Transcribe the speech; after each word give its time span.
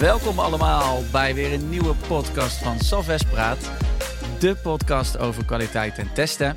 Welkom 0.00 0.38
allemaal 0.38 1.02
bij 1.12 1.34
weer 1.34 1.52
een 1.52 1.68
nieuwe 1.68 1.94
podcast 2.08 2.62
van 2.62 2.78
Salves 2.78 3.22
Praat. 3.22 3.70
De 4.38 4.56
podcast 4.62 5.18
over 5.18 5.44
kwaliteit 5.44 5.98
en 5.98 6.14
testen. 6.14 6.56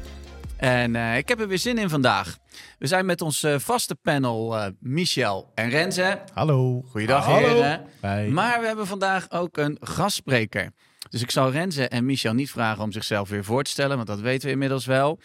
En 0.57 0.93
uh, 0.93 1.17
ik 1.17 1.27
heb 1.27 1.39
er 1.39 1.47
weer 1.47 1.57
zin 1.57 1.77
in 1.77 1.89
vandaag. 1.89 2.37
We 2.79 2.87
zijn 2.87 3.05
met 3.05 3.21
ons 3.21 3.43
uh, 3.43 3.59
vaste 3.59 3.95
panel 3.95 4.55
uh, 4.57 4.65
Michel 4.79 5.51
en 5.55 5.69
Renze. 5.69 6.19
Hallo. 6.33 6.81
Goeiedag 6.81 7.25
Hallo. 7.25 7.47
heren. 7.47 8.33
Maar 8.33 8.59
we 8.59 8.67
hebben 8.67 8.87
vandaag 8.87 9.31
ook 9.31 9.57
een 9.57 9.77
gastspreker. 9.81 10.71
Dus 11.09 11.21
ik 11.21 11.31
zal 11.31 11.51
Renze 11.51 11.87
en 11.87 12.05
Michel 12.05 12.33
niet 12.33 12.51
vragen 12.51 12.83
om 12.83 12.91
zichzelf 12.91 13.29
weer 13.29 13.43
voor 13.43 13.63
te 13.63 13.71
stellen, 13.71 13.95
want 13.95 14.07
dat 14.07 14.19
weten 14.19 14.45
we 14.45 14.53
inmiddels 14.53 14.85
wel. 14.85 15.19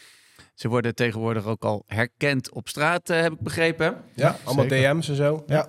Ze 0.55 0.69
worden 0.69 0.95
tegenwoordig 0.95 1.45
ook 1.45 1.65
al 1.65 1.85
herkend 1.87 2.53
op 2.53 2.69
straat, 2.69 3.09
heb 3.09 3.33
ik 3.33 3.41
begrepen. 3.41 3.97
Ja, 4.15 4.37
allemaal 4.45 4.69
Zeker. 4.69 4.95
DM's 4.95 5.09
en 5.09 5.17
zo. 5.17 5.45
Ja. 5.47 5.69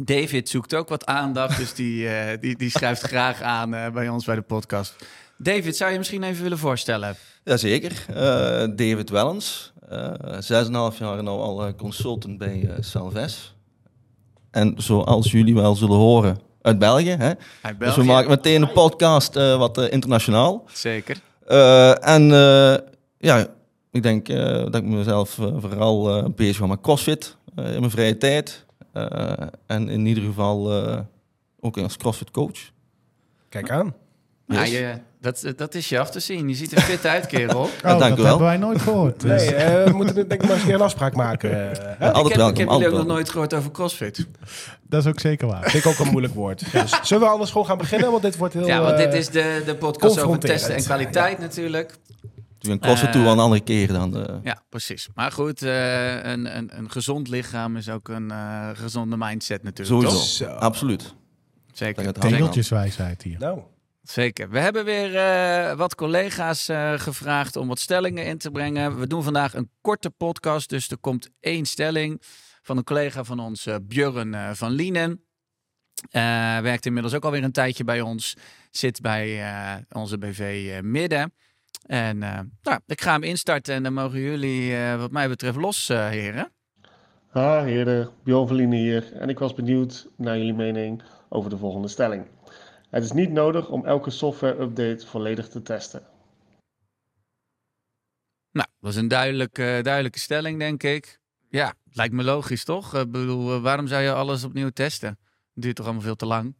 David 0.00 0.48
zoekt 0.48 0.74
ook 0.74 0.88
wat 0.88 1.06
aandacht, 1.06 1.58
dus 1.58 1.74
die, 1.74 2.04
uh, 2.04 2.12
die, 2.40 2.56
die 2.56 2.70
schrijft 2.70 3.02
graag 3.02 3.42
aan 3.42 3.74
uh, 3.74 3.90
bij 3.90 4.08
ons 4.08 4.24
bij 4.24 4.34
de 4.34 4.42
podcast. 4.42 4.96
David, 5.38 5.76
zou 5.76 5.92
je 5.92 5.98
misschien 5.98 6.22
even 6.22 6.42
willen 6.42 6.58
voorstellen? 6.58 7.16
Jazeker. 7.44 8.04
Uh, 8.10 8.16
David 8.76 9.10
Wellens, 9.10 9.72
zes 10.38 10.66
en 10.66 10.74
half 10.74 10.98
jaar 10.98 11.22
nu 11.22 11.28
al 11.28 11.74
consultant 11.74 12.38
bij 12.38 12.70
Salves. 12.80 13.54
En 14.50 14.74
zoals 14.76 15.30
jullie 15.30 15.54
wel 15.54 15.74
zullen 15.74 15.96
horen, 15.96 16.38
uit 16.62 16.78
België. 16.78 17.10
Hè? 17.10 17.32
Uit 17.62 17.78
België. 17.78 17.94
Dus 17.94 17.96
we 17.96 18.12
maken 18.12 18.30
meteen 18.30 18.62
een 18.62 18.72
podcast 18.72 19.34
wat 19.34 19.78
internationaal. 19.78 20.64
Zeker. 20.72 21.20
en 22.00 22.28
ja, 23.18 23.46
ik 23.90 24.02
denk 24.02 24.26
dat 24.26 24.74
ik 24.74 24.84
mezelf 24.84 25.30
vooral 25.56 26.30
bezig 26.30 26.56
ga 26.56 26.66
met 26.66 26.80
CrossFit 26.80 27.36
in 27.56 27.80
mijn 27.80 27.90
vrije 27.90 28.18
tijd. 28.18 28.64
Uh, 28.94 29.32
en 29.66 29.88
in 29.88 30.06
ieder 30.06 30.24
geval 30.24 30.86
uh, 30.86 30.98
ook 31.60 31.78
als 31.78 31.96
CrossFit 31.96 32.30
coach. 32.30 32.70
Kijk 33.48 33.70
aan. 33.70 33.94
Yes. 34.46 34.70
Ja, 34.70 34.78
je, 34.78 34.94
dat, 35.20 35.52
dat 35.56 35.74
is 35.74 35.88
je 35.88 35.98
af 35.98 36.10
te 36.10 36.20
zien. 36.20 36.48
Je 36.48 36.54
ziet 36.54 36.72
er 36.72 36.80
fit 36.80 37.06
uit, 37.06 37.26
kerel. 37.26 37.60
Oh, 37.62 37.68
ja, 37.82 37.96
dank 37.96 38.00
dat 38.00 38.18
u 38.18 38.22
wel. 38.22 38.26
hebben 38.26 38.46
wij 38.46 38.56
nooit 38.56 38.80
gehoord. 38.80 39.20
Dus. 39.20 39.50
Nee, 39.50 39.54
uh, 39.54 39.84
we 39.84 39.92
moeten 39.92 40.14
denk 40.14 40.42
ik 40.42 40.48
maar 40.48 40.56
eens 40.56 40.68
een 40.68 40.80
afspraak 40.80 41.14
maken. 41.14 41.50
Ja, 41.50 41.66
altijd 41.66 41.90
ik 41.98 41.98
heb, 42.00 42.36
welkom, 42.36 42.48
ik 42.48 42.58
heb 42.58 42.68
altijd 42.68 42.68
jullie 42.68 42.86
ook 42.86 42.92
nog 42.92 43.06
nooit 43.06 43.30
gehoord 43.30 43.54
over 43.54 43.70
CrossFit. 43.70 44.26
Dat 44.82 45.04
is 45.04 45.10
ook 45.10 45.20
zeker 45.20 45.46
waar. 45.46 45.70
Vind 45.70 45.84
ik 45.84 45.90
ook 45.90 45.98
een 45.98 46.10
moeilijk 46.10 46.34
woord. 46.34 46.72
Dus, 46.72 46.98
zullen 47.02 47.22
we 47.22 47.28
anders 47.28 47.50
gewoon 47.50 47.66
gaan 47.66 47.78
beginnen? 47.78 48.10
Want 48.10 48.22
dit 48.22 48.36
wordt 48.36 48.54
heel 48.54 48.66
Ja, 48.66 48.82
want 48.82 48.96
dit 48.96 49.14
is 49.14 49.28
de, 49.28 49.62
de 49.66 49.76
podcast 49.76 50.20
over 50.20 50.38
testen 50.38 50.74
en 50.74 50.82
kwaliteit 50.82 51.36
ja. 51.36 51.42
natuurlijk. 51.42 51.98
Een 52.62 52.80
uh, 52.86 53.10
toe 53.10 53.22
wel 53.22 53.32
een 53.32 53.38
andere 53.38 53.62
keer 53.62 53.88
dan. 53.88 54.10
De... 54.10 54.40
Ja, 54.42 54.62
precies. 54.68 55.08
Maar 55.14 55.32
goed, 55.32 55.62
uh, 55.62 56.14
een, 56.14 56.56
een, 56.56 56.78
een, 56.78 56.90
gezond 56.90 57.28
lichaam 57.28 57.76
is 57.76 57.88
ook 57.88 58.08
een 58.08 58.28
uh, 58.28 58.68
gezonde 58.74 59.16
mindset 59.16 59.62
natuurlijk. 59.62 60.08
Sowieso, 60.08 60.44
toch? 60.44 60.54
absoluut. 60.54 61.14
Zeker. 61.72 62.12
Tegeltjeswijsheid 62.12 63.22
hier. 63.22 63.38
Nou. 63.38 63.60
Zeker. 64.02 64.50
We 64.50 64.58
hebben 64.58 64.84
weer 64.84 65.14
uh, 65.14 65.76
wat 65.76 65.94
collega's 65.94 66.68
uh, 66.68 66.92
gevraagd 66.98 67.56
om 67.56 67.68
wat 67.68 67.78
stellingen 67.78 68.26
in 68.26 68.38
te 68.38 68.50
brengen. 68.50 68.98
We 68.98 69.06
doen 69.06 69.22
vandaag 69.22 69.54
een 69.54 69.70
korte 69.80 70.10
podcast, 70.10 70.68
dus 70.68 70.88
er 70.88 70.98
komt 70.98 71.28
één 71.40 71.64
stelling 71.64 72.22
van 72.62 72.76
een 72.76 72.84
collega 72.84 73.24
van 73.24 73.40
ons, 73.40 73.66
uh, 73.66 73.76
Björn 73.82 74.56
van 74.56 74.70
Lienen. 74.70 75.24
werkt 76.62 76.86
inmiddels 76.86 77.14
ook 77.14 77.24
alweer 77.24 77.44
een 77.44 77.52
tijdje 77.52 77.84
bij 77.84 78.00
ons. 78.00 78.36
Zit 78.70 79.00
bij 79.00 79.44
onze 79.92 80.18
BV 80.18 80.80
Midden. 80.82 81.32
En 81.86 82.18
nou, 82.18 82.80
ik 82.86 83.00
ga 83.00 83.12
hem 83.12 83.22
instarten 83.22 83.74
en 83.74 83.82
dan 83.82 83.92
mogen 83.92 84.20
jullie 84.20 84.76
wat 84.96 85.10
mij 85.10 85.28
betreft 85.28 85.56
los, 85.56 85.88
heren. 85.88 86.52
Ha, 87.28 87.64
heren. 87.64 88.10
Björn 88.24 88.46
van 88.46 88.56
Lienen 88.56 88.78
hier. 88.78 89.12
En 89.12 89.28
ik 89.28 89.38
was 89.38 89.54
benieuwd 89.54 90.08
naar 90.16 90.38
jullie 90.38 90.54
mening 90.54 91.02
over 91.28 91.50
de 91.50 91.56
volgende 91.56 91.88
stelling. 91.88 92.26
Het 92.90 93.04
is 93.04 93.12
niet 93.12 93.30
nodig 93.30 93.68
om 93.68 93.86
elke 93.86 94.10
software-update 94.10 95.06
volledig 95.06 95.48
te 95.48 95.62
testen. 95.62 96.02
Nou, 98.50 98.68
dat 98.80 98.90
is 98.90 98.96
een 98.96 99.08
duidelijke, 99.08 99.80
duidelijke 99.82 100.18
stelling, 100.18 100.58
denk 100.58 100.82
ik. 100.82 101.20
Ja, 101.48 101.74
lijkt 101.92 102.14
me 102.14 102.22
logisch, 102.22 102.64
toch? 102.64 102.94
Ik 102.94 103.10
bedoel, 103.10 103.60
waarom 103.60 103.86
zou 103.86 104.02
je 104.02 104.12
alles 104.12 104.44
opnieuw 104.44 104.70
testen? 104.70 105.08
Het 105.54 105.62
duurt 105.62 105.76
toch 105.76 105.84
allemaal 105.84 106.04
veel 106.04 106.16
te 106.16 106.26
lang? 106.26 106.54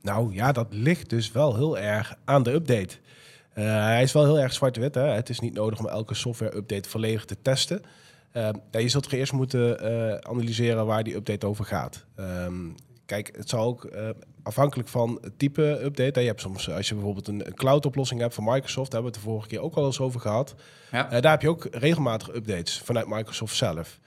Nou 0.00 0.34
ja, 0.34 0.52
dat 0.52 0.72
ligt 0.72 1.10
dus 1.10 1.32
wel 1.32 1.56
heel 1.56 1.78
erg 1.78 2.18
aan 2.24 2.42
de 2.42 2.52
update. 2.52 2.98
Uh, 3.60 3.84
hij 3.84 4.02
is 4.02 4.12
wel 4.12 4.24
heel 4.24 4.38
erg 4.38 4.52
zwart-wit. 4.52 4.94
Het 4.94 5.28
is 5.28 5.40
niet 5.40 5.54
nodig 5.54 5.78
om 5.78 5.88
elke 5.88 6.14
software-update 6.14 6.88
volledig 6.88 7.24
te 7.24 7.36
testen. 7.42 7.82
Ja, 8.32 8.52
je 8.70 8.88
zult 8.88 9.12
eerst 9.12 9.32
moeten 9.32 9.92
uh, 9.92 10.14
analyseren 10.14 10.86
waar 10.86 11.04
die 11.04 11.14
update 11.14 11.46
over 11.46 11.64
gaat. 11.64 12.04
Um, 12.16 12.74
Kijk, 13.10 13.36
het 13.36 13.48
zal 13.48 13.64
ook 13.64 13.84
uh, 13.84 14.08
afhankelijk 14.42 14.88
van 14.88 15.18
het 15.20 15.38
type 15.38 15.80
update. 15.84 16.20
Je 16.20 16.26
hebt 16.26 16.40
soms, 16.40 16.70
als 16.70 16.88
je 16.88 16.94
bijvoorbeeld 16.94 17.28
een, 17.28 17.46
een 17.46 17.54
cloud-oplossing 17.54 18.20
hebt 18.20 18.34
van 18.34 18.44
Microsoft, 18.44 18.90
daar 18.90 19.02
hebben 19.02 19.10
we 19.12 19.16
het 19.16 19.26
de 19.26 19.30
vorige 19.30 19.48
keer 19.48 19.60
ook 19.60 19.74
al 19.74 19.86
eens 19.86 20.00
over 20.00 20.20
gehad. 20.20 20.54
Ja. 20.90 21.12
Uh, 21.12 21.20
daar 21.20 21.30
heb 21.30 21.42
je 21.42 21.48
ook 21.48 21.68
regelmatig 21.70 22.34
updates 22.34 22.78
vanuit 22.78 23.08
Microsoft 23.08 23.56
zelf. 23.56 23.98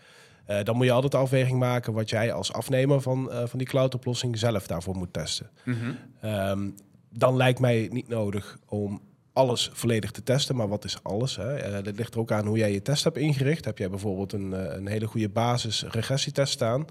Uh, 0.49 0.63
dan 0.63 0.75
moet 0.75 0.85
je 0.85 0.91
altijd 0.91 1.11
de 1.11 1.17
afweging 1.17 1.59
maken 1.59 1.93
wat 1.93 2.09
jij 2.09 2.33
als 2.33 2.53
afnemer 2.53 3.01
van, 3.01 3.29
van 3.31 3.59
die 3.59 3.67
cloud-oplossing 3.67 4.37
zelf 4.37 4.67
daarvoor 4.67 4.95
moet 4.95 5.13
testen. 5.13 5.49
Mm 5.65 5.73
-hmm. 5.73 6.29
um, 6.31 6.75
dan 7.09 7.35
lijkt 7.35 7.59
mij 7.59 7.87
niet 7.91 8.07
nodig 8.07 8.57
om 8.65 9.01
alles 9.33 9.69
volledig 9.73 10.11
te 10.11 10.23
testen. 10.23 10.55
Maar 10.55 10.67
wat 10.67 10.83
is 10.83 11.03
alles? 11.03 11.35
Hè? 11.35 11.77
Uh, 11.77 11.83
dat 11.83 11.95
ligt 11.95 12.13
er 12.13 12.19
ook 12.19 12.31
aan 12.31 12.45
hoe 12.45 12.57
jij 12.57 12.71
je 12.71 12.81
test 12.81 13.03
hebt 13.03 13.17
ingericht. 13.17 13.65
Heb 13.65 13.77
jij 13.77 13.89
bijvoorbeeld 13.89 14.33
een, 14.33 14.51
een 14.77 14.87
hele 14.87 15.07
goede 15.07 15.29
basis 15.29 15.83
regressietest 15.83 16.53
staan, 16.53 16.85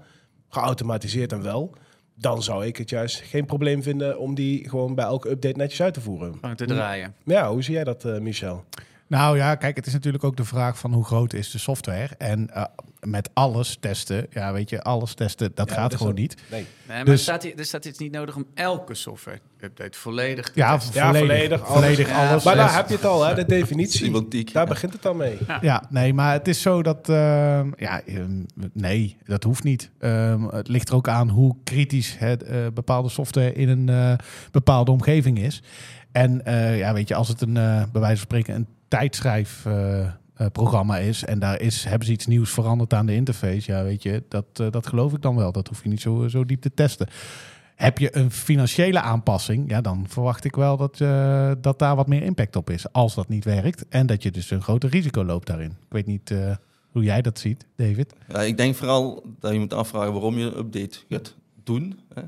geautomatiseerd 0.49 1.31
en 1.31 1.41
wel 1.41 1.75
dan 2.15 2.43
zou 2.43 2.65
ik 2.65 2.77
het 2.77 2.89
juist 2.89 3.21
geen 3.21 3.45
probleem 3.45 3.83
vinden 3.83 4.19
om 4.19 4.35
die 4.35 4.69
gewoon 4.69 4.95
bij 4.95 5.05
elke 5.05 5.29
update 5.29 5.57
netjes 5.57 5.81
uit 5.81 5.93
te 5.93 6.01
voeren. 6.01 6.33
Gewoon 6.39 6.55
te 6.55 6.65
draaien. 6.65 7.15
Ja, 7.23 7.49
hoe 7.49 7.63
zie 7.63 7.73
jij 7.73 7.83
dat, 7.83 8.05
uh, 8.05 8.17
Michel? 8.17 8.65
Nou 9.07 9.37
ja, 9.37 9.55
kijk, 9.55 9.75
het 9.75 9.85
is 9.85 9.93
natuurlijk 9.93 10.23
ook 10.23 10.37
de 10.37 10.43
vraag 10.43 10.77
van 10.77 10.93
hoe 10.93 11.05
groot 11.05 11.33
is 11.33 11.51
de 11.51 11.57
software. 11.57 12.15
En 12.17 12.49
uh, 12.49 12.63
met 13.03 13.29
alles 13.33 13.77
testen, 13.79 14.27
ja, 14.29 14.53
weet 14.53 14.69
je, 14.69 14.81
alles 14.81 15.13
testen, 15.13 15.51
dat 15.53 15.69
ja, 15.69 15.75
gaat 15.75 15.89
dat 15.89 15.99
gewoon 15.99 16.15
niet. 16.15 16.35
Nee. 16.51 16.65
nee 16.87 16.95
maar 16.95 17.05
Dus- 17.05 17.13
er, 17.13 17.19
staat 17.19 17.43
hier, 17.43 17.57
er 17.57 17.65
staat 17.65 17.85
iets 17.85 17.99
niet 17.99 18.11
nodig 18.11 18.35
om 18.35 18.45
elke 18.53 18.93
software-update 18.93 19.97
volledig 19.97 20.45
te 20.45 20.51
Ja, 20.59 20.77
testen. 20.77 20.93
Ja, 20.95 21.13
volledig, 21.13 21.27
volledig 21.27 21.61
alles. 21.61 21.81
volledig 21.81 22.07
Ja, 22.07 22.29
alles. 22.29 22.43
Maar 22.43 22.55
daar 22.55 22.75
heb 22.75 22.87
je 22.87 22.95
het 22.95 23.05
al, 23.05 23.25
hè, 23.25 23.35
de 23.35 23.45
definitie. 23.59 24.05
Semantiek. 24.05 24.53
Daar 24.53 24.65
begint 24.65 24.93
het 24.93 25.01
dan 25.01 25.17
mee. 25.17 25.37
Ja, 25.61 25.83
nee, 25.89 26.13
maar 26.13 26.33
het 26.33 26.47
is 26.47 26.61
zo 26.61 26.83
dat... 26.83 27.09
ehm, 27.09 27.71
ja, 27.77 28.01
ehm, 28.05 28.43
nee, 28.73 29.17
dat 29.25 29.43
hoeft 29.43 29.63
niet. 29.63 29.89
Ehm, 29.99 30.43
het 30.43 30.67
ligt 30.67 30.89
er 30.89 30.95
ook 30.95 31.07
aan 31.07 31.29
hoe 31.29 31.55
kritisch 31.63 32.15
het, 32.17 32.43
eh, 32.43 32.57
bepaalde 32.73 33.09
software 33.09 33.53
in 33.53 33.69
een 33.69 33.89
eh, 33.89 34.13
bepaalde 34.51 34.91
omgeving 34.91 35.39
is. 35.39 35.61
En 36.11 36.45
eh, 36.45 36.77
ja, 36.77 36.93
weet 36.93 37.07
je, 37.07 37.15
als 37.15 37.27
het 37.27 37.41
een, 37.41 37.57
eh, 37.57 37.83
bij 37.91 38.01
wijze 38.01 38.17
van 38.17 38.25
spreken 38.25 38.55
een 38.55 38.67
tijdschrijf... 38.87 39.65
eh, 40.43 40.45
eh, 40.45 40.51
programma 40.51 40.97
is 40.97 41.23
en 41.23 41.39
daar 41.39 41.61
is, 41.61 41.83
hebben 41.83 42.07
ze 42.07 42.13
iets 42.13 42.27
nieuws 42.27 42.49
veranderd 42.49 42.93
aan 42.93 43.05
de 43.05 43.15
interface. 43.15 43.71
Ja, 43.71 43.83
weet 43.83 44.03
je, 44.03 44.23
dat, 44.29 44.45
eh, 44.53 44.67
dat 44.71 44.87
geloof 44.87 45.13
ik 45.13 45.21
dan 45.21 45.35
wel. 45.35 45.51
Dat 45.51 45.67
hoef 45.67 45.83
je 45.83 45.89
niet 45.89 46.01
zo, 46.01 46.27
zo 46.27 46.45
diep 46.45 46.61
te 46.61 46.73
testen. 46.73 47.07
Heb 47.75 47.97
je 47.97 48.17
een 48.17 48.31
financiële 48.31 49.01
aanpassing, 49.01 49.69
ja, 49.69 49.81
dan 49.81 50.05
verwacht 50.07 50.45
ik 50.45 50.55
wel 50.55 50.77
dat, 50.77 51.01
eh, 51.01 51.51
dat 51.61 51.79
daar 51.79 51.95
wat 51.95 52.07
meer 52.07 52.23
impact 52.23 52.55
op 52.55 52.69
is. 52.69 52.91
Als 52.91 53.15
dat 53.15 53.29
niet 53.29 53.45
werkt. 53.45 53.85
En 53.89 54.05
dat 54.05 54.23
je 54.23 54.31
dus 54.31 54.51
een 54.51 54.61
groter 54.61 54.89
risico 54.89 55.23
loopt 55.23 55.47
daarin. 55.47 55.69
Ik 55.69 55.91
weet 55.91 56.05
niet 56.05 56.31
eh, 56.31 56.55
hoe 56.91 57.03
jij 57.03 57.21
dat 57.21 57.39
ziet, 57.39 57.65
David. 57.75 58.13
Ik 58.45 58.57
denk 58.57 58.75
vooral 58.75 59.23
dat 59.39 59.53
je 59.53 59.59
moet 59.59 59.73
afvragen 59.73 60.13
waarom 60.13 60.37
je 60.37 60.45
een 60.45 60.57
update 60.57 60.99
gaat 61.09 61.35
doen. 61.63 61.99
Hè? 62.13 62.21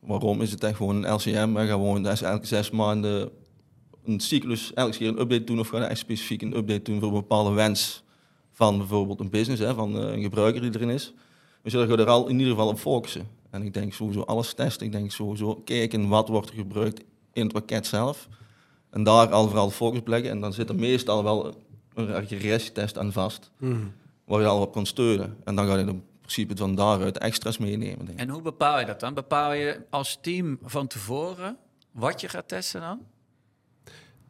Waarom 0.00 0.42
is 0.42 0.50
het 0.50 0.64
echt 0.64 0.76
gewoon 0.76 1.04
een 1.04 1.14
LCM? 1.14 1.56
En 1.56 1.66
gewoon 1.66 2.06
elke 2.06 2.46
zes 2.46 2.70
maanden 2.70 3.30
een 4.08 4.20
cyclus, 4.20 4.74
elke 4.74 4.96
keer 4.96 5.08
een 5.08 5.20
update 5.20 5.44
doen 5.44 5.58
of 5.58 5.68
gaan 5.68 5.82
echt 5.82 5.98
specifiek 5.98 6.42
een 6.42 6.56
update 6.56 6.82
doen 6.82 6.98
voor 6.98 7.08
een 7.08 7.14
bepaalde 7.14 7.52
wens 7.52 8.02
van 8.52 8.78
bijvoorbeeld 8.78 9.20
een 9.20 9.30
business, 9.30 9.62
hè, 9.62 9.74
van 9.74 9.96
uh, 9.96 10.12
een 10.12 10.22
gebruiker 10.22 10.60
die 10.60 10.74
erin 10.74 10.90
is. 10.90 11.12
We 11.62 11.70
zullen 11.70 11.98
er 11.98 12.06
al 12.06 12.28
in 12.28 12.38
ieder 12.38 12.52
geval 12.52 12.68
op 12.68 12.78
focussen. 12.78 13.28
En 13.50 13.62
ik 13.62 13.74
denk 13.74 13.92
sowieso 13.92 14.20
alles 14.20 14.54
testen. 14.54 14.86
Ik 14.86 14.92
denk 14.92 15.10
sowieso 15.10 15.54
kijken 15.54 16.08
wat 16.08 16.28
wordt 16.28 16.48
er 16.48 16.54
gebruikt 16.54 17.00
in 17.32 17.42
het 17.42 17.52
pakket 17.52 17.86
zelf. 17.86 18.28
En 18.90 19.02
daar 19.02 19.32
al 19.32 19.46
vooral 19.48 19.70
focus 19.70 20.00
leggen. 20.04 20.30
En 20.30 20.40
dan 20.40 20.52
zit 20.52 20.68
er 20.68 20.74
meestal 20.74 21.24
wel 21.24 21.54
een 21.94 22.26
regressietest 22.26 22.98
aan 22.98 23.12
vast. 23.12 23.50
Mm. 23.58 23.92
Waar 24.24 24.40
je 24.40 24.46
al 24.46 24.60
op 24.60 24.72
kan 24.72 24.86
steunen. 24.86 25.36
En 25.44 25.54
dan 25.54 25.66
ga 25.66 25.76
je 25.76 25.86
in 25.86 26.04
principe 26.20 26.56
van 26.56 26.74
daaruit 26.74 27.18
extra's 27.18 27.58
meenemen. 27.58 28.06
Denk 28.06 28.08
ik. 28.08 28.18
En 28.18 28.28
hoe 28.28 28.42
bepaal 28.42 28.80
je 28.80 28.86
dat 28.86 29.00
dan? 29.00 29.14
Bepaal 29.14 29.52
je 29.52 29.80
als 29.90 30.18
team 30.20 30.58
van 30.62 30.86
tevoren 30.86 31.56
wat 31.92 32.20
je 32.20 32.28
gaat 32.28 32.48
testen 32.48 32.80
dan? 32.80 33.00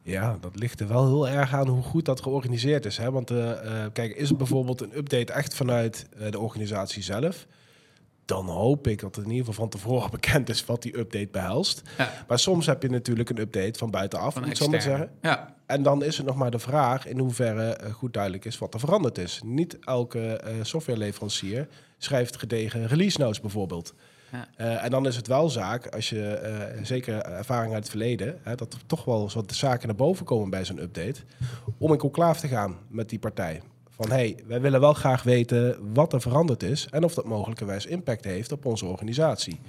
Ja, 0.02 0.36
dat 0.40 0.56
ligt 0.56 0.80
er 0.80 0.88
wel 0.88 1.06
heel 1.06 1.28
erg 1.28 1.54
aan 1.54 1.68
hoe 1.68 1.82
goed 1.82 2.04
dat 2.04 2.20
georganiseerd 2.20 2.84
is. 2.84 2.96
Hè? 2.96 3.10
Want 3.10 3.30
uh, 3.30 3.38
uh, 3.38 3.52
kijk, 3.92 4.16
is 4.16 4.28
het 4.28 4.38
bijvoorbeeld 4.38 4.80
een 4.80 4.96
update 4.96 5.32
echt 5.32 5.54
vanuit 5.54 6.06
uh, 6.20 6.30
de 6.30 6.38
organisatie 6.38 7.02
zelf? 7.02 7.46
dan 8.28 8.46
hoop 8.46 8.86
ik 8.86 9.00
dat 9.00 9.16
het 9.16 9.24
in 9.24 9.30
ieder 9.30 9.46
geval 9.46 9.68
van 9.68 9.80
tevoren 9.80 10.10
bekend 10.20 10.48
is 10.48 10.64
wat 10.64 10.82
die 10.82 10.98
update 10.98 11.28
behelst. 11.30 11.82
Ja. 11.98 12.12
Maar 12.28 12.38
soms 12.38 12.66
heb 12.66 12.82
je 12.82 12.90
natuurlijk 12.90 13.30
een 13.30 13.38
update 13.38 13.78
van 13.78 13.90
buitenaf, 13.90 14.32
Van 14.32 14.42
moet 14.42 14.50
ik 14.50 14.56
zo 14.56 14.68
maar 14.68 14.82
zeggen. 14.82 15.10
Ja, 15.22 15.54
En 15.66 15.82
dan 15.82 16.04
is 16.04 16.16
het 16.16 16.26
nog 16.26 16.36
maar 16.36 16.50
de 16.50 16.58
vraag 16.58 17.06
in 17.06 17.18
hoeverre 17.18 17.72
eh, 17.72 17.92
goed 17.92 18.12
duidelijk 18.12 18.44
is 18.44 18.58
wat 18.58 18.74
er 18.74 18.80
veranderd 18.80 19.18
is. 19.18 19.40
Niet 19.44 19.78
elke 19.78 20.36
eh, 20.36 20.54
softwareleverancier 20.62 21.68
schrijft 21.98 22.36
gedegen 22.36 22.86
release 22.86 23.20
notes 23.20 23.40
bijvoorbeeld. 23.40 23.94
Ja. 24.32 24.46
Eh, 24.56 24.84
en 24.84 24.90
dan 24.90 25.06
is 25.06 25.16
het 25.16 25.26
wel 25.26 25.50
zaak, 25.50 25.86
als 25.86 26.08
je 26.08 26.26
eh, 26.28 26.80
zeker 26.82 27.22
ervaring 27.22 27.72
uit 27.72 27.82
het 27.82 27.90
verleden, 27.90 28.38
hè, 28.42 28.54
dat 28.54 28.72
er 28.72 28.80
toch 28.86 29.04
wel 29.04 29.22
eens 29.22 29.34
wat 29.34 29.54
zaken 29.54 29.86
naar 29.86 29.96
boven 29.96 30.24
komen 30.24 30.50
bij 30.50 30.64
zo'n 30.64 30.82
update, 30.82 31.20
om 31.78 31.92
in 31.92 31.98
conclave 31.98 32.40
te 32.40 32.48
gaan 32.48 32.76
met 32.88 33.08
die 33.08 33.18
partij. 33.18 33.62
Van 33.90 34.10
hey, 34.10 34.36
wij 34.46 34.60
willen 34.60 34.80
wel 34.80 34.92
graag 34.94 35.22
weten 35.22 35.76
wat 35.94 36.12
er 36.12 36.20
veranderd 36.20 36.62
is 36.62 36.86
en 36.90 37.04
of 37.04 37.14
dat 37.14 37.24
mogelijkerwijs 37.24 37.86
impact 37.86 38.24
heeft 38.24 38.52
op 38.52 38.64
onze 38.64 38.86
organisatie. 38.86 39.60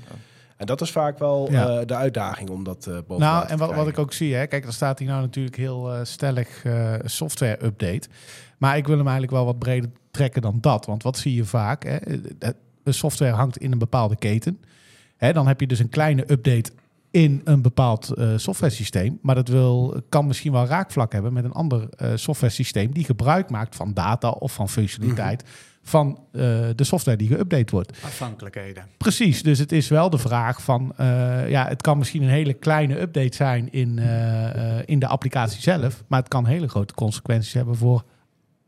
En 0.57 0.65
dat 0.65 0.81
is 0.81 0.91
vaak 0.91 1.19
wel 1.19 1.51
Ja. 1.51 1.79
eh, 1.79 1.85
de 1.85 1.95
uitdaging 1.95 2.49
om 2.49 2.63
dat 2.63 2.87
eh 2.87 2.93
boven 3.07 3.25
Nou, 3.25 3.47
en 3.47 3.57
wat, 3.57 3.73
wat 3.73 3.87
ik 3.87 3.97
ook 3.97 4.13
zie, 4.13 4.35
hè, 4.35 4.47
kijk, 4.47 4.63
dan 4.63 4.73
staat 4.73 4.99
hier 4.99 5.07
nou 5.07 5.21
natuurlijk 5.21 5.55
heel 5.55 5.91
stellig 6.03 6.63
eh, 6.63 6.93
software 7.05 7.65
update. 7.65 8.07
Maar 8.57 8.77
ik 8.77 8.87
wil 8.87 8.97
hem 8.97 9.07
eigenlijk 9.07 9.35
wel 9.35 9.45
wat 9.45 9.59
breder 9.59 9.89
trekken 10.11 10.41
dan 10.41 10.57
dat. 10.61 10.85
Want 10.85 11.03
wat 11.03 11.17
zie 11.17 11.35
je 11.35 11.45
vaak? 11.45 11.83
Hè? 11.83 11.97
De 12.89 12.95
software 12.95 13.31
hangt 13.33 13.57
in 13.57 13.71
een 13.71 13.77
bepaalde 13.77 14.15
keten. 14.15 14.59
Hè, 15.17 15.33
dan 15.33 15.47
heb 15.47 15.59
je 15.59 15.67
dus 15.67 15.79
een 15.79 15.89
kleine 15.89 16.31
update 16.31 16.71
in 17.11 17.41
een 17.43 17.61
bepaald 17.61 18.13
eh 18.13 18.33
software 18.35 18.73
systeem. 18.73 19.19
Maar 19.21 19.35
dat 19.35 19.47
wil, 19.47 20.01
kan 20.09 20.27
misschien 20.27 20.51
wel 20.51 20.65
raakvlak 20.65 21.11
hebben 21.11 21.33
met 21.33 21.43
een 21.43 21.51
ander 21.51 21.89
eh 21.89 22.11
software 22.15 22.53
systeem 22.53 22.93
die 22.93 23.03
gebruik 23.03 23.49
maakt 23.49 23.75
van 23.75 23.93
data 23.93 24.29
of 24.29 24.53
van 24.53 24.69
functionaliteit 24.69 25.43
van 25.81 26.19
eh, 26.31 26.41
de 26.75 26.83
software 26.83 27.17
die 27.17 27.29
geüpdate 27.29 27.71
wordt. 27.71 27.91
afhankelijkheden. 28.03 28.83
Precies, 28.97 29.43
dus 29.43 29.59
het 29.59 29.71
is 29.71 29.87
wel 29.87 30.09
de 30.09 30.17
vraag 30.17 30.61
van, 30.61 30.93
ja, 31.47 31.67
het 31.67 31.81
kan 31.81 31.97
misschien 31.97 32.23
een 32.23 32.29
hele 32.29 32.53
kleine 32.53 32.99
update 32.99 33.35
zijn 33.35 33.71
in, 33.71 33.99
in 34.85 34.99
de 34.99 35.07
applicatie 35.07 35.61
zelf, 35.61 36.03
maar 36.07 36.19
het 36.19 36.27
kan 36.27 36.45
hele 36.45 36.67
grote 36.67 36.93
consequenties 36.93 37.53
hebben 37.53 37.75
voor 37.75 38.03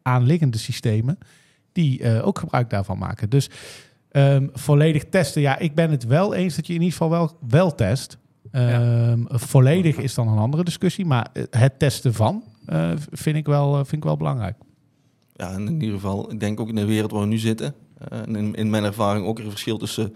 aanliggende 0.02 0.58
systemen 0.58 1.18
die 1.72 2.22
ook 2.22 2.40
gebruik 2.40 2.70
daarvan 2.70 2.98
maken. 2.98 3.30
Dus 3.30 3.50
ehm, 4.12 4.48
volledig 4.54 5.04
testen, 5.10 5.42
ja, 5.42 5.58
ik 5.60 5.76
ben 5.76 5.92
het 5.92 6.06
wel 6.06 6.34
eens 6.34 6.56
dat 6.56 6.68
je 6.68 6.74
in 6.74 6.80
ieder 6.82 6.98
geval 6.98 7.10
wel, 7.10 7.38
wel 7.48 7.76
test. 7.76 8.18
Ehm, 8.52 9.20
Volledig 9.28 9.98
is 9.98 10.14
dan 10.14 10.28
een 10.28 10.38
andere 10.38 10.64
discussie, 10.64 11.06
maar 11.06 11.28
eh, 11.34 11.44
het 11.50 11.80
testen 11.80 12.14
van 12.14 12.44
eh, 12.66 12.92
vind, 13.12 13.36
ik 13.36 13.46
wel, 13.46 13.70
eh, 13.74 13.78
vind 13.80 13.92
ik 13.94 14.04
wel 14.04 14.18
belangrijk. 14.18 14.56
Ja, 15.36 15.52
en 15.52 15.68
in 15.68 15.74
ieder 15.82 15.96
geval, 15.96 16.32
ik 16.32 16.40
denk 16.40 16.60
ook 16.60 16.70
in 16.70 16.76
de 16.76 16.86
wereld 16.86 17.12
waar 17.12 17.22
we 17.22 17.28
nu 17.28 17.38
zitten, 17.38 17.74
en 18.10 18.36
in, 18.36 18.56
in 18.56 18.70
mijn 18.70 18.84
ervaring 18.84 19.26
ook 19.26 19.40
een 19.40 19.50
verschil 19.50 19.78
tussen 19.78 20.16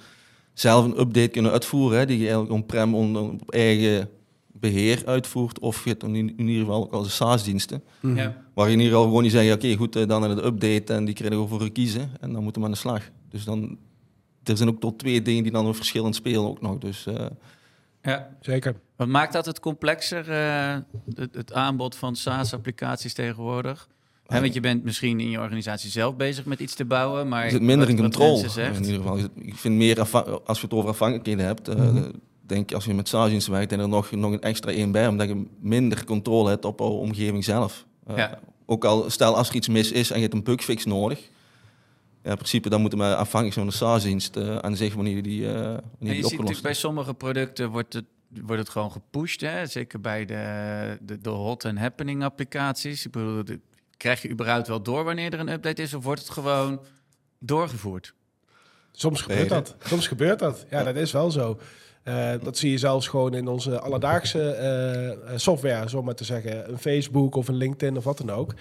zelf 0.54 0.86
een 0.86 1.00
update 1.00 1.28
kunnen 1.28 1.52
uitvoeren, 1.52 2.00
hè, 2.00 2.06
die 2.06 2.16
je 2.18 2.24
eigenlijk 2.24 2.54
on-prem 2.54 2.96
on- 2.96 3.18
op 3.18 3.52
eigen 3.52 4.10
beheer 4.52 5.02
uitvoert, 5.06 5.60
of 5.60 5.84
je 5.84 5.90
hebt 5.90 6.02
dan 6.02 6.16
in, 6.16 6.34
in 6.38 6.48
ieder 6.48 6.66
geval 6.66 6.84
ook 6.84 6.94
als 6.94 7.16
SaaS-diensten, 7.16 7.84
Mhm. 8.00 8.16
Ja. 8.18 8.36
waar 8.54 8.66
je 8.68 8.74
in 8.74 8.78
ieder 8.80 8.94
geval 8.94 9.08
gewoon 9.08 9.24
niet 9.24 9.32
zegt, 9.32 9.54
oké, 9.56 9.76
goed, 9.76 10.08
dan 10.08 10.24
in 10.24 10.30
het 10.30 10.44
update 10.46 10.94
en 10.94 11.06
die 11.06 11.14
krijgen 11.14 11.42
we 11.42 11.48
voor 11.48 11.72
kiezen 11.72 12.10
en 12.20 12.34
dan 12.34 12.44
moeten 12.44 12.62
we 12.62 12.68
aan 12.68 12.74
de 12.74 12.80
slag. 12.80 13.10
Dus 13.36 13.44
dan, 13.46 13.78
er 14.44 14.58
zijn 14.58 14.70
ook 14.70 14.80
tot 14.80 15.00
twee 15.00 15.22
dingen 15.22 15.44
die 15.44 15.52
dan 15.52 15.66
een 15.66 15.74
verschillend 15.76 16.16
spelen 16.16 16.48
ook 16.48 16.62
nog. 16.62 16.78
Dus 16.78 17.06
eh, 17.06 17.26
ja. 18.02 18.30
Zeker. 18.40 18.76
Wat 18.96 19.08
maakt 19.08 19.34
dat 19.34 19.46
het 19.46 19.60
complexer, 19.60 20.30
eh, 20.32 20.78
het, 21.16 21.36
het 21.36 21.54
aanbod 21.54 21.96
van 21.96 22.16
SaaS-applicaties 22.16 23.14
tegenwoordig? 23.14 23.88
Hè, 24.28 24.42
want 24.42 24.54
je 24.54 24.60
bent 24.60 24.84
misschien 24.84 25.20
in 25.20 25.30
je 25.30 25.40
organisatie 25.40 25.90
zelf 25.90 26.16
bezig 26.16 26.46
met 26.46 26.60
iets 26.60 26.76
te 26.76 26.86
bouwen, 26.86 27.28
maar... 27.28 27.46
je 27.46 27.52
zit 27.52 27.62
minder 27.62 27.90
in 27.90 27.98
controle. 27.98 28.48
In 28.56 28.84
ieder 28.84 28.96
geval, 28.96 29.18
ik 29.36 29.56
vind 29.56 29.76
meer, 29.76 30.00
als 30.46 30.60
je 30.60 30.66
het 30.66 30.74
over 30.74 30.90
afhankelijkheden 30.90 31.46
hebt, 31.46 31.68
eh, 31.68 31.76
Mhm. 31.76 32.12
denk 32.42 32.70
ik 32.70 32.76
als 32.76 32.86
je 32.86 32.94
met 32.94 33.08
SaaS-diensten 33.08 33.54
werkt, 33.54 33.72
en 33.72 33.80
er 33.80 33.88
nog, 33.90 34.12
nog 34.12 34.32
een 34.32 34.42
extra 34.42 34.72
één 34.72 34.92
bij, 34.92 35.08
omdat 35.08 35.28
je 35.28 35.46
minder 35.60 36.06
controle 36.06 36.50
hebt 36.50 36.66
op 36.66 36.80
jouw 36.80 36.88
omgeving 36.88 37.44
zelf. 37.44 37.86
Eh, 38.08 38.18
Ja. 38.18 38.40
Ook 38.66 38.86
al, 38.86 39.10
stel 39.10 39.36
als 39.38 39.50
er 39.50 39.56
iets 39.56 39.68
mis 39.68 39.92
is 39.92 40.10
en 40.10 40.16
je 40.16 40.22
hebt 40.22 40.34
een 40.34 40.44
bugfix 40.44 40.86
nodig, 40.86 41.30
ja, 42.26 42.32
in 42.32 42.38
principe 42.38 42.70
dan 42.70 42.82
moeten 42.82 43.00
we 43.00 43.16
afhankelijk 43.16 43.54
zijn 43.54 43.72
van 43.72 43.74
de 43.80 43.86
SaaS-dienst 43.86 44.36
eh, 44.36 44.58
aan 44.58 44.76
zich 44.76 44.94
wanneer 44.94 45.22
die, 45.24 45.48
eh 45.48 45.54
wanneer 45.54 45.74
En 45.74 45.82
die 46.00 46.08
je 46.08 46.14
ziet 46.16 46.24
opgelost 46.24 46.32
natuurlijk 46.38 46.62
bij 46.62 46.74
sommige 46.74 47.14
producten 47.14 47.70
wordt 47.70 47.94
het, 47.94 48.06
wordt 48.44 48.62
het 48.62 48.70
gewoon 48.70 48.92
gepusht. 48.92 49.42
Hè? 49.42 49.66
Zeker 49.66 50.02
bij 50.02 50.26
de, 50.26 50.98
de, 51.02 51.22
de 51.22 51.30
hot 51.30 51.66
and 51.66 51.78
happening 51.78 52.24
applicaties. 52.24 53.06
Ik 53.06 53.12
bedoel, 53.12 53.44
de- 53.46 53.60
krijg 53.98 54.22
je 54.22 54.30
überhaupt 54.30 54.68
wel 54.68 54.82
door 54.82 55.04
wanneer 55.04 55.34
er 55.34 55.40
een 55.40 55.52
update 55.52 55.82
is? 55.82 55.94
Of 55.94 56.04
wordt 56.04 56.22
het 56.22 56.30
gewoon 56.30 56.80
doorgevoerd? 57.40 58.14
Soms 58.92 59.22
gebeurt 59.22 59.50
dat. 59.50 59.76
Soms 59.80 60.08
gebeurt 60.08 60.40
dat. 60.40 60.66
Ja, 60.70 60.84
dat 60.84 60.96
is 60.96 61.12
wel 61.12 61.32
zo. 61.32 61.60
Eh, 62.04 62.32
dat 62.44 62.58
zie 62.58 62.72
je 62.72 62.78
zelfs 62.78 63.08
gewoon 63.08 63.34
in 63.34 63.48
onze 63.48 63.80
alledaagse 63.80 65.20
software, 65.36 65.90
zo 65.90 66.04
maar 66.04 66.16
te 66.16 66.24
zeggen. 66.24 66.70
Een 66.70 66.78
Facebook 66.78 67.36
of 67.36 67.48
een 67.48 67.56
LinkedIn 67.56 67.98
of 67.98 68.04
wat 68.04 68.18
dan 68.18 68.30
ook. 68.30 68.54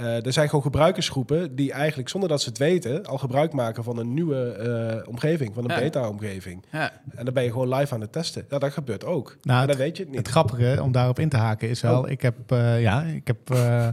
Eh, 0.00 0.26
er 0.26 0.32
zijn 0.32 0.46
gewoon 0.48 0.62
gebruikersgroepen 0.64 1.54
die 1.56 1.72
eigenlijk 1.72 2.08
zonder 2.08 2.28
dat 2.28 2.42
ze 2.42 2.48
het 2.48 2.58
weten 2.58 3.06
al 3.06 3.18
gebruik 3.18 3.52
maken 3.52 3.84
van 3.84 3.98
een 3.98 4.14
nieuwe 4.14 4.42
eh, 4.52 5.08
omgeving, 5.08 5.54
van 5.54 5.64
een 5.64 5.70
Ja. 5.76 5.78
beta-omgeving. 5.82 6.64
Ja, 6.72 6.92
En 7.14 7.24
dan 7.24 7.34
ben 7.34 7.42
je 7.44 7.50
gewoon 7.50 7.74
live 7.74 7.94
aan 7.94 8.00
het 8.00 8.12
testen. 8.12 8.44
Ja, 8.48 8.58
dat 8.58 8.72
gebeurt 8.72 9.04
ook. 9.04 9.26
Nou, 9.26 9.38
maar 9.42 9.60
dan 9.60 9.68
het- 9.68 9.78
weet 9.78 9.96
je 9.96 10.02
het 10.02 10.10
niet. 10.12 10.18
Het 10.20 10.28
grappige 10.28 10.78
om 10.82 10.92
daarop 10.92 11.18
in 11.18 11.28
te 11.28 11.36
haken 11.36 11.68
is 11.68 11.80
wel, 11.80 12.00
Oh. 12.02 12.08
ik 12.10 12.22
heb, 12.22 12.36
eh, 12.52 12.80
ja, 12.82 13.02
ik 13.02 13.26
heb 13.26 13.50
eh, 13.50 13.86
eh, 13.86 13.92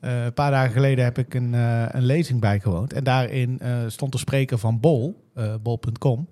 een 0.00 0.32
paar 0.34 0.50
dagen 0.50 0.72
geleden 0.72 1.04
heb 1.04 1.18
ik 1.18 1.34
een, 1.34 1.54
eh, 1.54 1.84
een 1.88 2.04
lezing 2.04 2.40
bijgewoond. 2.40 2.92
En 2.92 3.04
daarin 3.04 3.58
eh, 3.60 3.76
stond 3.86 4.12
de 4.12 4.18
spreker 4.18 4.58
van 4.58 4.80
Bol, 4.80 5.24
eh, 5.34 5.54
bol.com. 5.62 6.28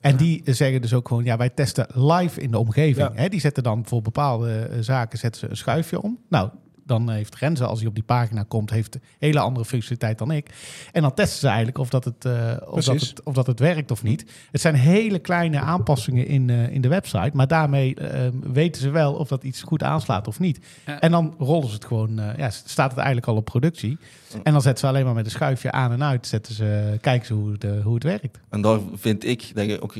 En 0.00 0.16
die 0.16 0.42
zeggen 0.44 0.80
dus 0.82 0.94
ook 0.94 1.08
gewoon, 1.08 1.24
ja, 1.24 1.36
wij 1.36 1.48
testen 1.50 1.86
live 1.94 2.40
in 2.40 2.50
de 2.50 2.58
omgeving. 2.58 3.08
Ja. 3.08 3.12
Hè, 3.14 3.28
die 3.28 3.40
zetten 3.40 3.62
dan 3.62 3.86
voor 3.86 4.02
bepaalde 4.02 4.68
zaken 4.80 5.18
zetten 5.18 5.40
ze 5.40 5.48
een 5.50 5.56
schuifje 5.56 6.02
om. 6.02 6.18
Nou, 6.28 6.50
dan 6.84 7.10
heeft 7.10 7.34
Renze, 7.34 7.64
als 7.64 7.78
hij 7.78 7.88
op 7.88 7.94
die 7.94 8.04
pagina 8.04 8.44
komt, 8.48 8.70
heeft 8.70 8.94
een 8.94 9.00
hele 9.18 9.38
andere 9.38 9.64
functionaliteit 9.64 10.18
dan 10.18 10.30
ik. 10.30 10.50
En 10.92 11.02
dan 11.02 11.14
testen 11.14 11.38
ze 11.38 11.46
eigenlijk 11.46 11.78
of 11.78 11.88
dat 11.88 12.04
het, 12.04 12.24
eh, 12.24 12.56
of 12.66 12.84
dat 12.84 13.00
het, 13.00 13.22
of 13.22 13.34
dat 13.34 13.46
het 13.46 13.58
werkt 13.58 13.90
of 13.90 14.02
niet. 14.02 14.24
Het 14.50 14.60
zijn 14.60 14.74
hele 14.74 15.18
kleine 15.18 15.60
aanpassingen 15.60 16.26
in, 16.26 16.50
eh, 16.50 16.68
in 16.68 16.80
de 16.80 16.88
website. 16.88 17.30
Maar 17.32 17.46
daarmee 17.46 17.94
eh, 17.94 18.28
weten 18.52 18.82
ze 18.82 18.90
wel 18.90 19.14
of 19.14 19.28
dat 19.28 19.44
iets 19.44 19.62
goed 19.62 19.82
aanslaat 19.82 20.28
of 20.28 20.38
niet. 20.38 20.58
Ja. 20.86 21.00
En 21.00 21.10
dan 21.10 21.34
rollen 21.38 21.68
ze 21.68 21.74
het 21.74 21.84
gewoon, 21.84 22.18
eh, 22.18 22.36
ja, 22.36 22.50
staat 22.50 22.90
het 22.90 22.98
eigenlijk 22.98 23.26
al 23.26 23.36
op 23.36 23.44
productie. 23.44 23.98
En 24.42 24.52
dan 24.52 24.62
zetten 24.62 24.80
ze 24.80 24.86
alleen 24.86 25.04
maar 25.04 25.14
met 25.14 25.24
een 25.24 25.30
schuifje 25.30 25.72
aan 25.72 25.92
en 25.92 26.02
uit. 26.02 26.26
Zetten 26.26 26.54
ze, 26.54 26.98
kijken 27.00 27.26
ze 27.26 27.34
hoe 27.34 27.52
het, 27.52 27.64
eh, 27.64 27.70
hoe 27.82 27.94
het 27.94 28.02
werkt. 28.02 28.40
En 28.48 28.60
daar 28.60 28.78
vind 28.94 29.24
ik 29.24 29.54
dat 29.54 29.66
je 29.66 29.82
ook 29.82 29.94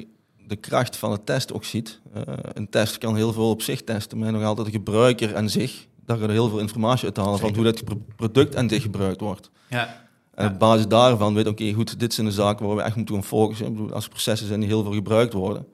de 0.47 0.57
kracht 0.57 0.97
van 0.97 1.11
het 1.11 1.27
test 1.27 1.53
ook 1.53 1.65
ziet. 1.65 2.01
Eh, 2.15 2.23
een 2.53 2.69
test 2.69 2.99
kan 2.99 3.17
heel 3.17 3.33
veel 3.33 3.51
op 3.51 3.63
zich 3.63 3.83
testen, 3.83 4.19
maar 4.19 4.33
nog 4.33 4.43
altijd 4.43 4.67
de 4.67 4.73
gebruiker 4.73 5.37
aan 5.37 5.49
zich, 5.49 5.87
daar 6.07 6.21
je 6.21 6.31
heel 6.31 6.49
veel 6.49 6.59
informatie 6.59 7.05
uit 7.05 7.17
halen 7.17 7.39
van 7.39 7.55
hoe 7.55 7.65
dat 7.65 7.85
pro- 7.85 8.03
product 8.17 8.57
aan 8.57 8.69
zich 8.69 8.83
gebruikt 8.83 9.21
wordt. 9.21 9.51
ja, 9.69 10.05
En 10.35 10.47
op 10.53 10.59
basis 10.59 10.87
daarvan 10.89 11.35
weet 11.35 11.47
oké, 11.49 11.73
goed, 11.73 12.01
dit 12.01 12.15
zijn 12.15 12.27
de 12.27 12.33
zaken 12.33 12.67
waar 12.67 12.77
we 12.77 12.83
echt 12.83 12.97
moeten 12.97 13.15
gaan 13.15 13.25
focussen. 13.25 13.67
Ik 13.67 13.73
bedoel, 13.73 13.93
als 13.93 14.05
er 14.05 14.11
processen 14.11 14.47
zijn 14.49 14.61
die 14.61 14.69
heel 14.69 14.83
veel 14.83 14.93
gebruikt 14.93 15.33
worden, 15.33 15.67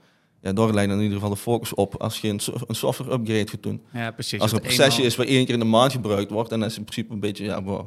ja, 0.42 0.52
daar 0.52 0.72
lijkt 0.74 0.88
dan 0.88 0.98
in 0.98 1.04
ieder 1.04 1.18
geval 1.18 1.34
de 1.34 1.40
focus 1.40 1.74
op 1.74 1.94
als 2.02 2.20
je 2.20 2.28
een, 2.28 2.40
so- 2.40 2.54
een 2.66 2.74
software 2.74 3.12
upgrade 3.12 3.48
gaat 3.48 3.62
doen. 3.62 3.82
ja, 3.92 4.10
precies. 4.10 4.40
Als 4.40 4.50
er 4.50 4.56
een 4.56 4.62
procesje 4.62 5.02
is 5.02 5.16
waar 5.16 5.26
één 5.26 5.44
keer 5.44 5.54
in 5.54 5.60
de 5.60 5.66
maand 5.66 5.92
gebruikt 5.92 6.30
wordt, 6.30 6.52
en 6.52 6.60
dat 6.60 6.70
is 6.70 6.76
in 6.76 6.84
principe 6.84 7.12
een 7.12 7.20
beetje, 7.20 7.44
ja, 7.44 7.62
wow, 7.62 7.86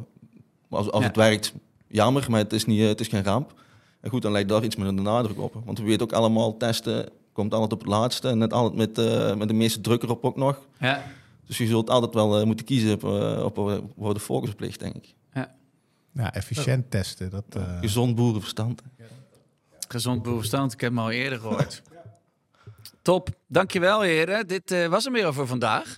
als, 0.69 0.91
als 0.91 1.01
Ja. 1.01 1.07
het 1.07 1.15
werkt, 1.15 1.53
jammer, 1.87 2.25
maar 2.29 2.39
het 2.39 2.53
is, 2.53 2.65
niet, 2.65 2.81
eh, 2.81 2.87
het 2.87 2.99
is 2.99 3.07
geen 3.07 3.23
ramp. 3.23 3.53
En 4.01 4.09
goed, 4.09 4.21
dan 4.21 4.31
lijkt 4.31 4.49
daar 4.49 4.63
iets 4.63 4.75
meer 4.75 4.85
de 4.95 5.01
nadruk 5.01 5.39
op. 5.41 5.53
Want 5.65 5.77
we 5.79 5.83
weten 5.83 6.01
ook 6.01 6.13
allemaal, 6.13 6.57
testen 6.57 7.09
komt 7.33 7.53
altijd 7.53 7.73
op 7.73 7.79
het 7.79 7.87
laatste. 7.89 8.27
En 8.27 8.37
net 8.37 8.53
altijd 8.53 8.75
met, 8.75 8.97
eh, 9.07 9.35
met 9.35 9.47
de 9.47 9.53
meeste 9.53 9.81
druk 9.81 10.03
erop 10.03 10.25
ook 10.25 10.35
nog. 10.37 10.59
Ja, 10.79 11.03
Dus 11.51 11.59
je 11.59 11.67
zult 11.67 11.89
altijd 11.89 12.13
wel 12.13 12.39
eh, 12.39 12.45
moeten 12.45 12.65
kiezen 12.65 12.93
op, 12.93 13.03
eh, 13.03 13.43
op 13.43 13.57
eh, 13.57 14.29
op 14.29 14.59
ligt, 14.59 14.79
denk 14.79 14.95
ik. 14.95 15.15
Ja, 16.13 16.33
efficiënt 16.33 16.91
testen. 16.91 17.29
Dat, 17.29 17.43
eh, 17.49 17.79
Gezond 17.79 18.15
boerenverstand. 18.15 18.81
gezond 19.87 20.21
boerenverstand. 20.21 20.73
Ik 20.73 20.81
heb 20.81 20.89
hem 20.89 20.99
al 20.99 21.11
eerder 21.11 21.39
gehoord. 21.39 21.81
Top. 23.01 23.29
Dankjewel 23.47 24.01
heren. 24.01 24.47
Dit 24.47 24.71
eh, 24.71 24.87
was 24.87 25.03
hem 25.03 25.13
weer 25.13 25.33
voor 25.33 25.47
vandaag. 25.47 25.97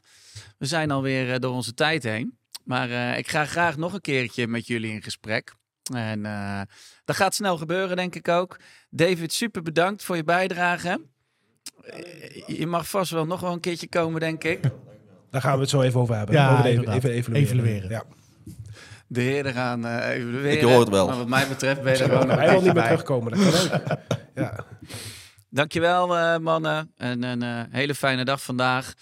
We 0.57 0.65
zijn 0.65 0.91
alweer 0.91 1.39
door 1.39 1.53
onze 1.53 1.73
tijd 1.73 2.03
heen. 2.03 2.37
Maar 2.63 2.89
eh, 2.89 3.17
ik 3.17 3.27
ga 3.27 3.45
graag 3.45 3.77
nog 3.77 3.93
een 3.93 4.01
keertje 4.01 4.47
met 4.47 4.67
jullie 4.67 4.91
in 4.91 5.01
gesprek. 5.01 5.53
En 5.93 6.25
eh, 6.25 6.61
dat 7.05 7.15
gaat 7.15 7.35
snel 7.35 7.57
gebeuren, 7.57 7.95
denk 7.95 8.15
ik 8.15 8.27
ook. 8.27 8.59
David, 8.89 9.33
super 9.33 9.61
bedankt 9.61 10.03
voor 10.03 10.15
je 10.15 10.23
bijdrage. 10.23 11.01
Je 12.47 12.67
mag 12.67 12.89
vast 12.89 13.11
wel 13.11 13.25
nog 13.25 13.39
wel 13.39 13.51
een 13.51 13.59
keertje 13.59 13.87
komen, 13.87 14.19
denk 14.19 14.43
ik. 14.43 14.59
Daar 15.33 15.41
gaan 15.41 15.53
we 15.55 15.61
het 15.61 15.69
zo 15.69 15.81
even 15.81 15.99
over 15.99 16.15
hebben. 16.15 16.35
Ja, 16.35 16.51
over 16.51 16.63
de- 16.63 16.69
inderdaad. 16.69 16.95
even 16.95 17.09
evalueren. 17.11 17.47
Evalueren. 17.47 17.89
Ja. 17.89 18.03
De 19.07 19.21
heren 19.21 19.53
gaan 19.53 19.85
eh 19.85 20.09
evalueren. 20.09 20.51
Ik 20.51 20.61
hoor 20.61 20.79
het 20.79 20.89
wel. 20.89 21.07
Maar 21.07 21.17
wat 21.17 21.27
mij 21.27 21.47
betreft 21.47 21.81
ben 21.81 21.93
je 21.97 22.03
er 22.03 22.09
gewoon 22.09 22.27
nog 22.27 22.35
Hij 22.37 22.45
een 22.45 22.51
wil 22.53 22.61
niet 22.61 22.73
meer 22.73 22.83
terugkomen. 22.83 23.31
Dat 23.31 23.69
kan 23.69 23.81
ook. 23.81 23.97
Ja. 24.35 24.65
Dankjewel 25.49 26.17
eh, 26.17 26.37
mannen. 26.37 26.91
En 26.97 27.23
een 27.23 27.41
eh, 27.41 27.59
hele 27.69 27.95
fijne 27.95 28.25
dag 28.25 28.43
vandaag. 28.43 28.93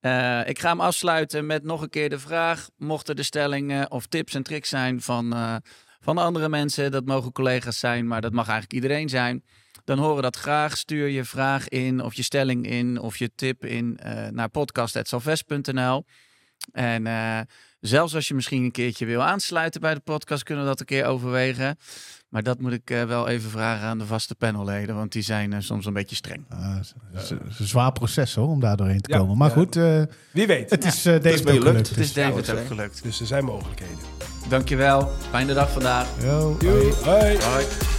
Eh, 0.00 0.40
ik 0.48 0.58
ga 0.58 0.68
hem 0.68 0.80
afsluiten 0.80 1.46
met 1.46 1.62
nog 1.64 1.82
een 1.82 1.90
keer 1.90 2.08
de 2.10 2.18
vraag. 2.18 2.68
Mochten 2.76 3.14
er 3.14 3.24
stellingen 3.24 3.90
of 3.90 4.06
tips 4.06 4.34
en 4.34 4.42
tricks 4.42 4.68
zijn 4.68 5.00
van, 5.00 5.32
eh, 5.32 5.54
van 6.00 6.18
andere 6.18 6.48
mensen, 6.48 6.90
dat 6.90 7.04
mogen 7.04 7.32
collega's 7.32 7.78
zijn, 7.78 8.06
maar 8.06 8.20
dat 8.20 8.32
mag 8.32 8.48
eigenlijk 8.48 8.72
iedereen 8.82 9.08
zijn. 9.08 9.44
Dan 9.86 9.98
horen 9.98 10.16
we 10.16 10.22
dat 10.22 10.36
graag. 10.36 10.76
Stuur 10.76 11.08
je 11.08 11.24
vraag 11.24 11.68
in 11.68 12.02
of 12.02 12.14
je 12.14 12.22
stelling 12.22 12.66
in 12.66 13.00
of 13.00 13.16
je 13.16 13.30
tip 13.34 13.64
in 13.64 13.98
uh, 14.06 14.28
naar 14.28 14.48
podcast.salvest.nl. 14.48 16.04
En 16.72 17.06
uh, 17.06 17.40
zelfs 17.80 18.14
als 18.14 18.28
je 18.28 18.34
misschien 18.34 18.62
een 18.64 18.70
keertje 18.70 19.06
wil 19.06 19.22
aansluiten 19.22 19.80
bij 19.80 19.94
de 19.94 20.00
podcast, 20.00 20.42
kunnen 20.42 20.64
we 20.64 20.70
dat 20.70 20.80
een 20.80 20.86
keer 20.86 21.04
overwegen. 21.04 21.78
Maar 22.28 22.42
dat 22.42 22.60
moet 22.60 22.72
ik 22.72 22.90
uh, 22.90 23.04
wel 23.04 23.28
even 23.28 23.50
vragen 23.50 23.86
aan 23.86 23.98
de 23.98 24.06
vaste 24.06 24.34
panelleden, 24.34 24.94
want 24.94 25.12
die 25.12 25.22
zijn 25.22 25.52
uh, 25.52 25.60
soms 25.60 25.86
een 25.86 25.92
beetje 25.92 26.16
streng. 26.16 26.44
Uh, 26.52 26.76
het 27.12 27.22
is 27.22 27.30
een 27.30 27.66
zwaar 27.66 27.92
proces 27.92 28.34
hoor, 28.34 28.48
om 28.48 28.60
daar 28.60 28.76
doorheen 28.76 29.00
te 29.00 29.12
ja, 29.12 29.18
komen. 29.18 29.36
Maar 29.36 29.48
ja. 29.48 29.54
goed, 29.54 29.74
wie 30.30 30.46
weet. 30.46 30.70
Het 30.70 30.84
is 30.84 31.02
David 31.02 31.50
gelukt. 31.50 31.88
Het 31.88 31.98
is 31.98 32.12
David 32.12 32.50
ook 32.50 32.66
gelukt. 32.66 33.02
Dus 33.02 33.20
er 33.20 33.26
zijn 33.26 33.44
mogelijkheden. 33.44 33.98
Dankjewel. 34.48 35.10
Fijne 35.30 35.54
dag 35.54 35.72
vandaag. 35.72 36.08
Yo, 36.22 36.56
Yo, 36.60 36.78
bye. 36.78 36.94
bye. 37.04 37.38
bye. 37.38 37.95